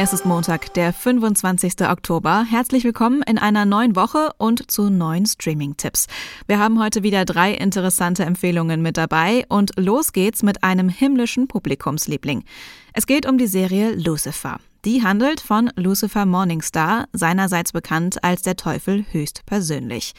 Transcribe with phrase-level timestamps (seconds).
[0.00, 1.88] Es ist Montag, der 25.
[1.90, 2.44] Oktober.
[2.48, 6.06] Herzlich willkommen in einer neuen Woche und zu neuen Streaming-Tipps.
[6.46, 11.48] Wir haben heute wieder drei interessante Empfehlungen mit dabei und los geht's mit einem himmlischen
[11.48, 12.44] Publikumsliebling.
[12.92, 14.60] Es geht um die Serie Lucifer.
[14.84, 20.12] Die handelt von Lucifer Morningstar, seinerseits bekannt als der Teufel höchstpersönlich.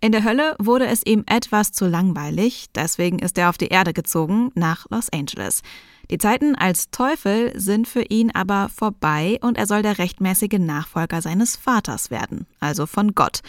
[0.00, 3.92] In der Hölle wurde es ihm etwas zu langweilig, deswegen ist er auf die Erde
[3.92, 5.60] gezogen, nach Los Angeles.
[6.10, 11.20] Die Zeiten als Teufel sind für ihn aber vorbei und er soll der rechtmäßige Nachfolger
[11.20, 13.40] seines Vaters werden, also von Gott.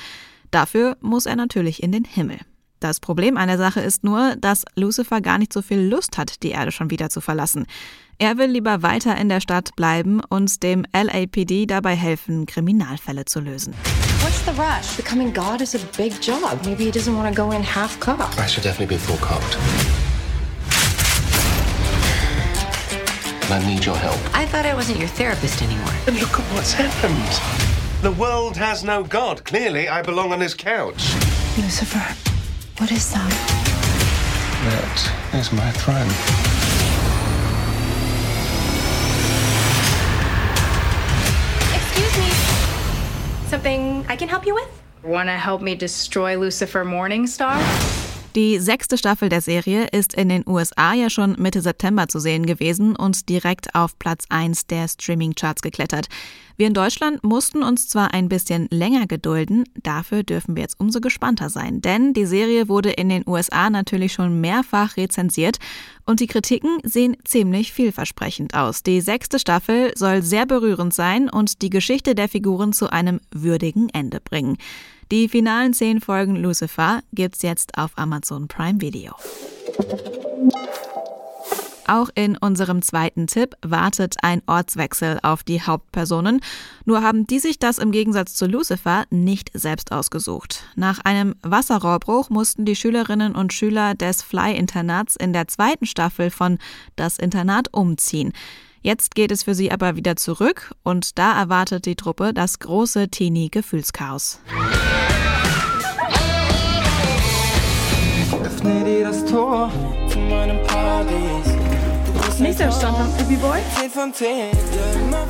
[0.50, 2.40] Dafür muss er natürlich in den Himmel.
[2.80, 6.44] Das Problem an der Sache ist nur, dass Lucifer gar nicht so viel Lust hat,
[6.44, 7.66] die Erde schon wieder zu verlassen.
[8.20, 13.40] Er will lieber weiter in der Stadt bleiben und dem LAPD dabei helfen, Kriminalfälle zu
[13.40, 13.74] lösen.
[14.22, 14.96] What's the rush?
[14.96, 16.60] Becoming God is a big job.
[16.66, 18.40] Maybe he doesn't want to go in half cocked.
[18.40, 19.58] I should definitely be full cocked.
[23.50, 24.20] I need your help.
[24.36, 25.94] I thought I wasn't your therapist anymore.
[26.06, 28.04] And look at what's happened.
[28.04, 29.46] The world has no God.
[29.46, 31.14] Clearly, I belong on his couch.
[31.58, 32.14] Lucifer,
[32.78, 33.32] what is that?
[34.68, 36.12] That is my throne.
[41.74, 43.48] Excuse me.
[43.48, 44.82] Something I can help you with?
[45.04, 47.58] Want to help me destroy Lucifer Morningstar?
[48.38, 52.46] Die sechste Staffel der Serie ist in den USA ja schon Mitte September zu sehen
[52.46, 56.08] gewesen und direkt auf Platz 1 der Streaming-Charts geklettert.
[56.58, 61.00] Wir in Deutschland mussten uns zwar ein bisschen länger gedulden, dafür dürfen wir jetzt umso
[61.00, 65.60] gespannter sein, denn die Serie wurde in den USA natürlich schon mehrfach rezensiert
[66.08, 68.82] und die Kritiken sehen ziemlich vielversprechend aus.
[68.82, 73.90] Die sechste Staffel soll sehr berührend sein und die Geschichte der Figuren zu einem würdigen
[73.90, 74.58] Ende bringen.
[75.12, 79.14] Die finalen zehn Folgen Lucifer gibt's jetzt auf Amazon Prime Video.
[81.88, 86.42] Auch in unserem zweiten Tipp wartet ein Ortswechsel auf die Hauptpersonen.
[86.86, 90.64] Nur haben die sich das im Gegensatz zu Lucifer nicht selbst ausgesucht.
[90.76, 96.58] Nach einem Wasserrohrbruch mussten die Schülerinnen und Schüler des Fly-Internats in der zweiten Staffel von
[96.98, 98.34] Das Internat umziehen.
[98.82, 103.10] Jetzt geht es für sie aber wieder zurück und da erwartet die Truppe das große
[103.10, 104.40] Teenie-Gefühlschaos.
[108.44, 109.72] Öffne dir das Tor
[110.10, 111.47] zu meinem Paradies.
[112.40, 113.60] Nächster Standard, Happy Boy.
[113.80, 114.52] 10 von 10.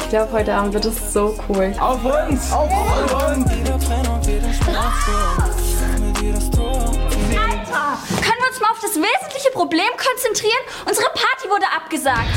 [0.02, 1.74] Ich glaube, heute Abend wird es so cool.
[1.80, 2.52] Auf uns!
[2.52, 3.52] Auf uns!
[7.32, 7.98] Alter!
[8.22, 10.60] Können wir uns mal auf das wesentliche Problem konzentrieren?
[10.86, 12.28] Unsere Party wurde abgesagt.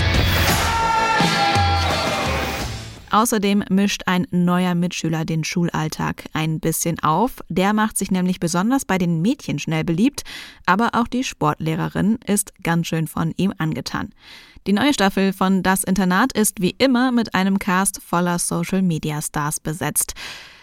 [3.11, 7.41] Außerdem mischt ein neuer Mitschüler den Schulalltag ein bisschen auf.
[7.49, 10.23] Der macht sich nämlich besonders bei den Mädchen schnell beliebt,
[10.65, 14.11] aber auch die Sportlehrerin ist ganz schön von ihm angetan.
[14.67, 19.21] Die neue Staffel von Das Internat ist wie immer mit einem Cast voller Social Media
[19.23, 20.15] Stars besetzt.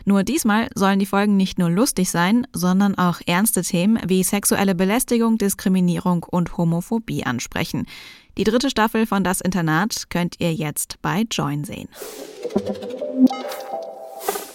[0.06, 4.74] Nur diesmal sollen die Folgen nicht nur lustig sein, sondern auch ernste Themen wie sexuelle
[4.74, 7.88] Belästigung, Diskriminierung und Homophobie ansprechen.
[8.38, 11.90] Die dritte Staffel von Das Internat könnt ihr jetzt bei Join sehen.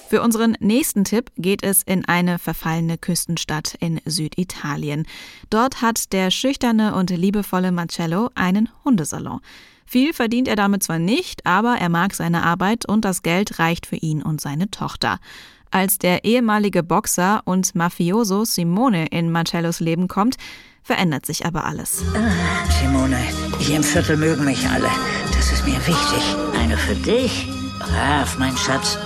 [0.08, 5.06] Für unseren nächsten Tipp geht es in eine verfallene Küstenstadt in Süditalien.
[5.50, 9.40] Dort hat der schüchterne und liebevolle Marcello einen Hundesalon.
[9.84, 13.86] Viel verdient er damit zwar nicht, aber er mag seine Arbeit und das Geld reicht
[13.86, 15.18] für ihn und seine Tochter.
[15.72, 20.36] Als der ehemalige Boxer und Mafioso Simone in Marcellos Leben kommt,
[20.82, 22.04] verändert sich aber alles.
[22.78, 23.16] Simone,
[23.58, 24.90] hier im Viertel mögen mich alle.
[25.34, 26.36] Das ist mir wichtig.
[26.60, 27.48] Eine für dich.
[27.78, 28.98] Brav, mein Schatz.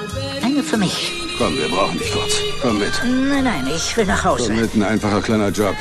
[0.42, 1.12] Eine für mich.
[1.38, 2.34] Komm, wir brauchen dich kurz.
[2.60, 3.00] Komm mit.
[3.04, 4.48] Nein, nein, ich will nach Hause.
[4.48, 5.76] Komm mit, ein einfacher kleiner Job.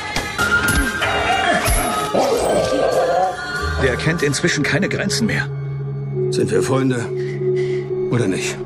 [3.82, 5.48] Der kennt inzwischen keine Grenzen mehr.
[6.30, 7.08] Sind wir Freunde
[8.12, 8.56] oder nicht?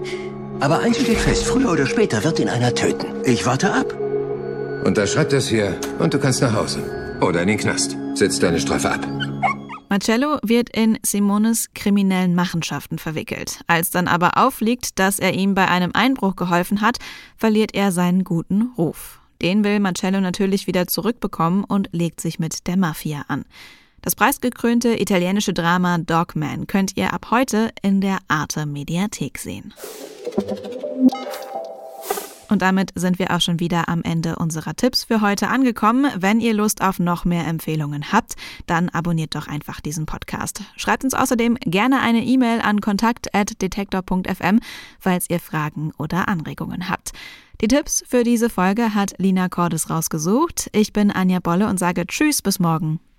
[0.61, 3.07] Aber eins steht fest, früher oder später wird ihn einer töten.
[3.25, 3.95] Ich warte ab.
[4.85, 7.19] Unterschreib das hier und du kannst nach Hause.
[7.23, 7.97] Oder in den Knast.
[8.15, 9.07] Sitz deine Strafe ab.
[9.89, 13.61] Marcello wird in Simones kriminellen Machenschaften verwickelt.
[13.67, 16.99] Als dann aber aufliegt, dass er ihm bei einem Einbruch geholfen hat,
[17.37, 19.21] verliert er seinen guten Ruf.
[19.41, 23.47] Den will Marcello natürlich wieder zurückbekommen und legt sich mit der Mafia an.
[24.03, 29.75] Das preisgekrönte italienische Drama Dogman könnt ihr ab heute in der Arte Mediathek sehen.
[32.51, 36.11] Und damit sind wir auch schon wieder am Ende unserer Tipps für heute angekommen.
[36.17, 38.35] Wenn ihr Lust auf noch mehr Empfehlungen habt,
[38.67, 40.63] dann abonniert doch einfach diesen Podcast.
[40.77, 44.59] Schreibt uns außerdem gerne eine E-Mail an kontakt.detektor.fm,
[44.99, 47.13] falls ihr Fragen oder Anregungen habt.
[47.61, 50.71] Die Tipps für diese Folge hat Lina Cordes rausgesucht.
[50.73, 52.99] Ich bin Anja Bolle und sage Tschüss bis morgen.